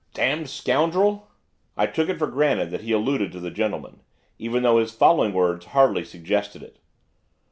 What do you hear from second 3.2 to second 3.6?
to the